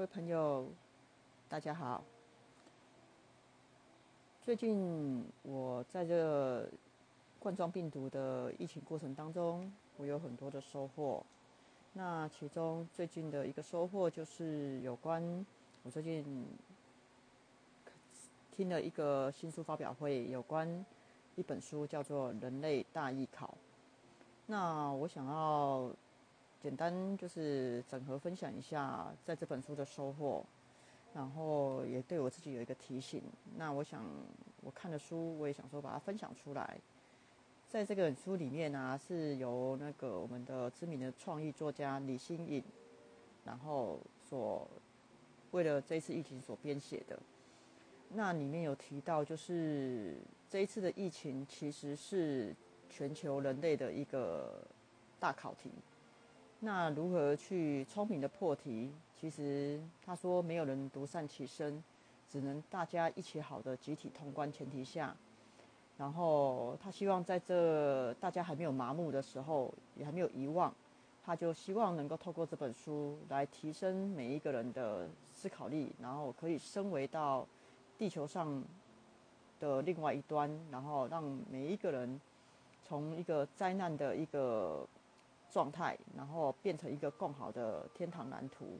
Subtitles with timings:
[0.00, 0.66] 各位朋友，
[1.46, 2.02] 大家好。
[4.40, 6.66] 最近我在这
[7.38, 11.22] 冠状病毒的疫情过程当中，我有很多的收获。
[11.92, 15.22] 那其中最近的一个收获就是有关
[15.82, 16.46] 我最近
[18.56, 20.82] 听了一个新书发表会，有关
[21.36, 23.48] 一本书叫做《人类大艺考》。
[24.46, 25.90] 那我想要。
[26.62, 30.44] 简单就是整合分享一下在这本书的收获，
[31.14, 33.22] 然后也对我自己有一个提醒。
[33.56, 34.04] 那我想
[34.62, 36.78] 我看的书，我也想说把它分享出来。
[37.68, 42.62] 在这本书里面呢，是由那个我们的知名的创意作家李新颖，
[43.44, 43.98] 然后
[44.28, 44.68] 所
[45.52, 47.18] 为了这次疫情所编写的。
[48.12, 50.16] 那里面有提到，就是
[50.48, 52.54] 这一次的疫情其实是
[52.88, 54.62] 全球人类的一个
[55.20, 55.70] 大考题。
[56.62, 58.92] 那如何去聪明的破题？
[59.18, 61.82] 其实他说没有人独善其身，
[62.30, 65.16] 只能大家一起好的集体通关前提下。
[65.96, 70.70] 然后他希望在这大家还没有麻木的时候，也还没有遗忘，
[71.24, 77.46] 他就希望能够透过这本书来提升每一个人的思考力，然后可以升维到
[77.96, 78.62] 地球上
[79.58, 82.20] 的另外一端，然后让每一个人
[82.86, 84.86] 从一个灾难的一个。
[85.52, 88.78] 状态，然后变成一个更好的天堂蓝图。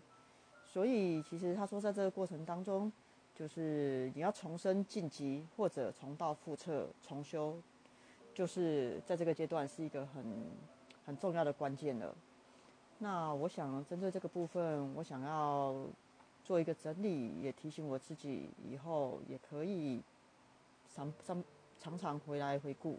[0.67, 2.93] 所以，其实他说，在这个过程当中，
[3.35, 7.57] 就是你要重生晋级或者重蹈覆辙重修，
[8.35, 10.23] 就是在这个阶段是一个很
[11.07, 12.15] 很重要的关键了。
[12.99, 15.75] 那我想针对这个部分，我想要
[16.45, 20.03] 做一个整理，也提醒我自己以后也可以
[20.95, 21.43] 常常
[21.79, 22.99] 常常回来回顾。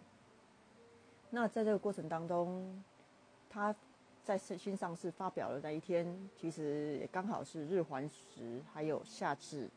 [1.30, 2.84] 那在这个过程当中。
[3.54, 3.76] 他
[4.24, 9.70] 在新上市发表的那一天，其实也刚好是日环食还有夏至。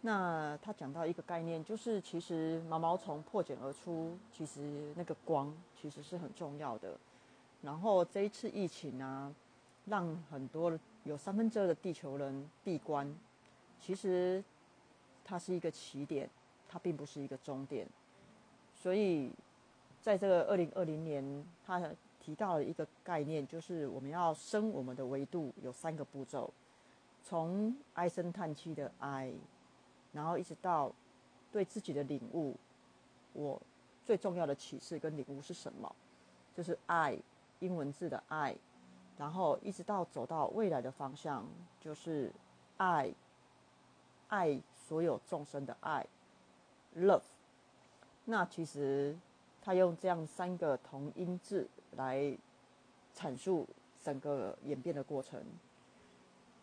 [0.00, 6.96] 那他讲到一个概念，就是其实毛毛虫破茧而出，其实那个光其实是很重要的。
[7.60, 9.32] 然后这一次疫情啊，
[9.84, 13.14] 让很多有三分之二的地球人闭关，
[13.78, 14.42] 其实
[15.24, 16.28] 它是一个起点，
[16.68, 17.86] 它并不是一个终点。
[18.74, 19.30] 所以
[20.00, 21.80] 在这个二零二零年，它。
[22.28, 26.52] 提到了一个概念，就是我们要升我们的维度，有三个步骤：
[27.22, 29.32] 从唉声叹气的唉，
[30.12, 30.92] 然后一直到
[31.50, 32.54] 对自己的领悟。
[33.32, 33.58] 我
[34.04, 35.90] 最重要的启示跟领悟是什么？
[36.54, 37.18] 就是爱，
[37.60, 38.54] 英文字的爱，
[39.16, 41.46] 然后一直到走到未来的方向，
[41.80, 42.30] 就是
[42.76, 43.10] 爱，
[44.28, 46.06] 爱所有众生的爱
[46.94, 47.22] ，love。
[48.26, 49.16] 那其实
[49.68, 51.68] 他用这样三个同音字。
[51.96, 52.36] 来
[53.12, 53.66] 阐述
[54.04, 55.42] 整个演变的过程，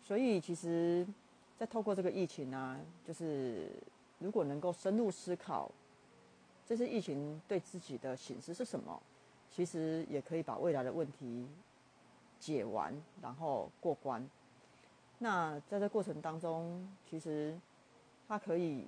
[0.02, 1.06] 所以其实，
[1.58, 3.70] 在透过这个疫情呢，就是
[4.20, 5.70] 如果能够深入思考，
[6.66, 9.02] 这次疫情对自己的醒思是什么，
[9.52, 11.46] 其实也可以把未来的问题
[12.40, 14.26] 解完，然后过关。
[15.18, 17.60] 那在这过程当中，其实
[18.28, 18.88] 它可以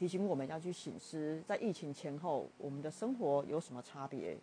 [0.00, 4.34] 提醒我们要去醒思，在疫情前后，我们的生活有什么差别。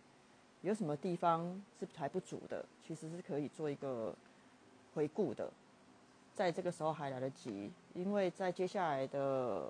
[0.62, 4.14] 有什么地方是还不足的，其实是可以做一个
[4.94, 5.50] 回顾的，
[6.32, 9.68] 在这个时候还来得及，因为在接下来的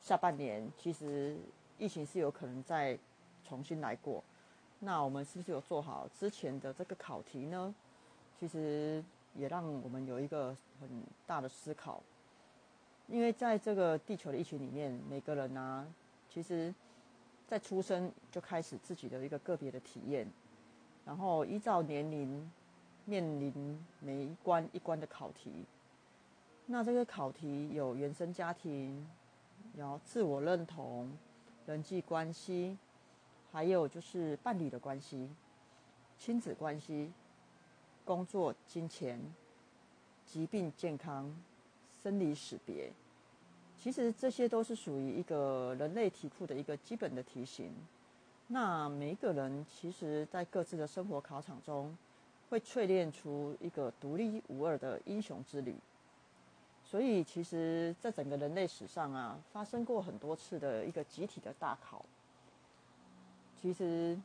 [0.00, 1.36] 下半年，其实
[1.78, 2.98] 疫情是有可能再
[3.44, 4.24] 重新来过。
[4.80, 7.72] 那我们是不是有做好之前的这个考题呢？
[8.40, 9.04] 其实
[9.36, 10.88] 也让我们有一个很
[11.24, 12.02] 大的思考，
[13.10, 15.86] 因为在这个地球的一群里面，每个人呢，
[16.28, 16.74] 其实。
[17.50, 20.24] 在出生就开始自己的一个个别的体验，
[21.04, 22.48] 然后依照年龄
[23.06, 25.66] 面临每一关一关的考题。
[26.66, 29.04] 那这个考题有原生家庭，
[29.76, 31.10] 然后自我认同、
[31.66, 32.78] 人际关系，
[33.50, 35.28] 还有就是伴侣的关系、
[36.16, 37.10] 亲子关系、
[38.04, 39.18] 工作、金钱、
[40.24, 41.36] 疾病、健康、
[42.02, 42.90] 生离死别。
[43.78, 47.72] 其实这些都是属于一个人类题库的一个基本的题型。
[48.48, 51.96] 那每一个人其实，在各自的生活考场中，
[52.50, 55.74] 会淬炼出一个独立无二的英雄之旅。
[56.84, 62.04] 所以，其实，在整个人类史上啊，发生过很多次的一个集体的大考。
[63.62, 64.18] 其实，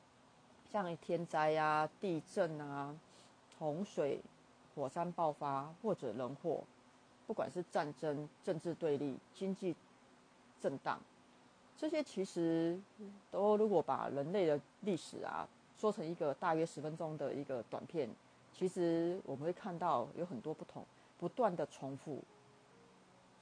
[0.72, 2.94] 像天灾啊、地震啊、
[3.60, 4.20] 洪水、
[4.74, 6.64] 火山爆发或者人祸。
[7.28, 9.76] 不管是战争、政治对立、经济
[10.62, 11.00] 震荡，
[11.78, 12.80] 这些其实
[13.32, 18.10] 都如果把人类的历史啊说成一个大约十分钟的一个短片，
[18.54, 20.86] 其实我们会看到有很多不同，
[21.20, 22.22] 不断的重复，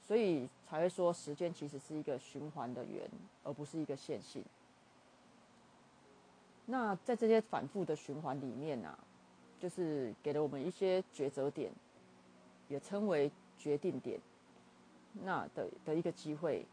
[0.02, 3.08] 所以才会说时间其实是一个循环的圆，
[3.44, 4.44] 而不是一个线性。
[6.66, 8.98] 那在这些反复的循环里面呢，
[9.60, 11.70] 就是给了我们一些抉择点，
[12.68, 14.20] 也称为决定点，
[15.22, 16.66] 那的的一个机会，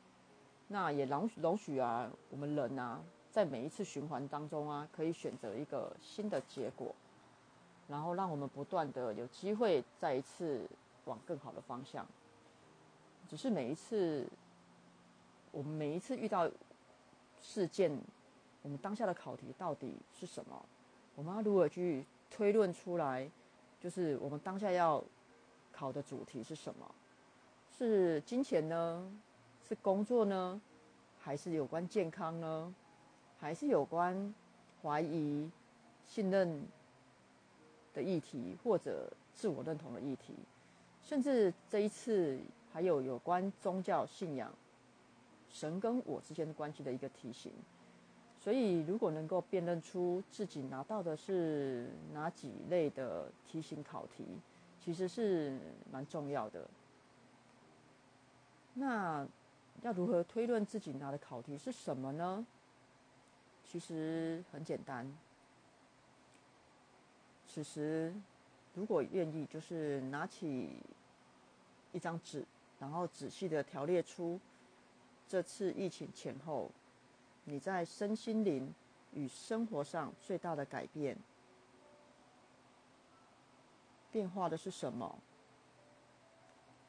[0.67, 3.01] 那也容容许啊，我们人啊，
[3.31, 6.93] 在每一次循环当中啊，可以选择一个新的结果，
[7.87, 10.67] 然后让我们不断的有机会再一次
[11.05, 12.05] 往更好的方向。
[13.29, 14.27] 只是每一次，
[15.51, 16.49] 我们每一次遇到
[17.41, 17.97] 事件。
[18.63, 20.65] 我们当下的考题到底是什么？
[21.15, 23.27] 我们要如何去推论出来？
[23.79, 25.03] 就是我们当下要
[25.71, 26.95] 考的主题是什么？
[27.77, 29.11] 是金钱呢？
[29.67, 30.61] 是工作呢？
[31.19, 32.73] 还是有关健康呢？
[33.39, 34.33] 还是有关
[34.81, 35.49] 怀疑、
[36.05, 36.61] 信任
[37.93, 40.35] 的议题，或者自我认同的议题？
[41.01, 42.39] 甚至这一次
[42.71, 44.53] 还有有关宗教信仰、
[45.49, 47.51] 神跟我之间的关系的一个题型。
[48.39, 54.25] 所以，如果能够辨认出自己拿到的是哪几类的题型考题，
[54.83, 55.57] 其实是
[55.91, 56.67] 蛮重要的。
[58.73, 59.27] 那
[59.81, 62.45] 要如何推论自己拿的考题是什么呢？
[63.63, 65.09] 其实很简单。
[67.47, 68.13] 此时，
[68.73, 70.81] 如果愿意，就是拿起
[71.91, 72.45] 一张纸，
[72.79, 74.39] 然后仔细的条列出
[75.27, 76.71] 这次疫情前后。
[77.43, 78.73] 你在身心灵
[79.13, 81.17] 与生活上最大的改变，
[84.11, 85.17] 变化的是什么？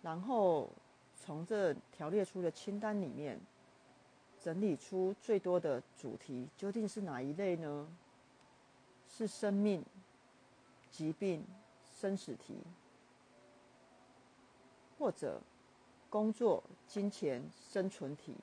[0.02, 0.68] 然后
[1.14, 3.40] 从这条列出的清单里面，
[4.40, 7.88] 整理出最多的主题，究竟是哪一类呢？
[9.08, 9.84] 是生命、
[10.90, 11.46] 疾病、
[11.92, 12.56] 生死题，
[14.98, 15.40] 或者
[16.08, 18.36] 工作、金钱、生存题？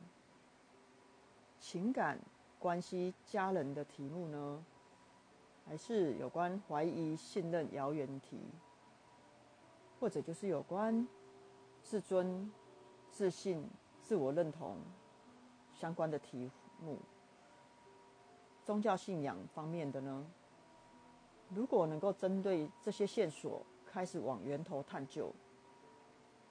[1.60, 2.18] 情感
[2.58, 4.64] 关系、家人的题目呢，
[5.68, 8.40] 还是有关怀疑、信任、遥远题，
[10.00, 11.08] 或者就是有关
[11.84, 12.50] 自尊、
[13.12, 13.68] 自信、
[14.02, 14.78] 自我认同
[15.72, 16.50] 相关的题
[16.82, 16.98] 目？
[18.64, 20.26] 宗教信仰方面的呢？
[21.50, 25.34] 如果能够针对这些线索开始往源头探究，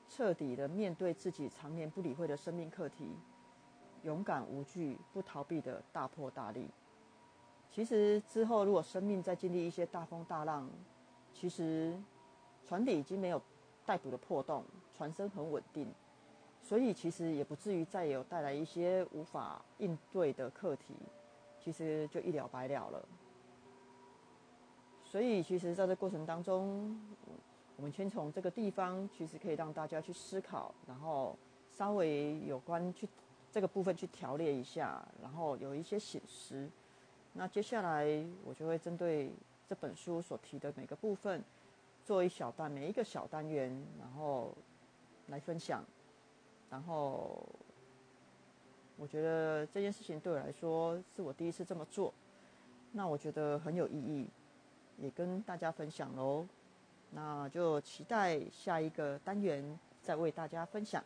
[0.08, 3.16] 彻底的面对自己常年不理会的生命课题。
[4.04, 6.68] 勇敢无惧、不逃避的大破大立。
[7.68, 10.70] 其实之后，如果生命再经历一些大风大浪，
[11.32, 12.00] 其实
[12.68, 13.40] 船底已经没有
[13.86, 14.62] 带补的破洞，
[14.94, 15.88] 船身很稳定，
[16.62, 20.94] 所以其实也不至于再有带来一些无法应对的课题，
[21.58, 23.08] 其实就一了百了了。
[25.02, 27.00] 所以，其实在这过程当中，
[27.76, 31.34] 我们先从这个地方，其实可以让大家去思考，然后
[31.70, 33.08] 稍微有关去。
[33.50, 36.68] 这个部分去条列一下，然后有一些显示。
[37.32, 39.32] 那接下来我就会针对
[39.66, 41.42] 这本书所提的每个部分，
[42.08, 43.70] 做一小段每一个小单元，
[44.00, 44.56] 然后
[45.26, 45.84] 来分享。
[46.70, 47.46] 然后
[48.96, 52.14] 我觉得这件事情对我来说是我第一次这么做，
[52.92, 54.26] 那我觉得很有意义，
[54.96, 56.46] 也跟大家分享喽。
[57.10, 61.04] 那就期待下一个单元再为大家分享。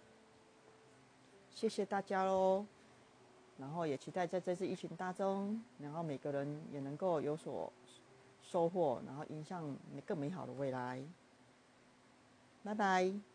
[1.51, 2.65] 谢谢大家喽，
[3.59, 7.73] 然后也期待在这次疫情当中，然后每个人也能够有所
[8.53, 11.03] 收获，然后迎向更美好的未来。
[12.63, 13.32] 拜拜。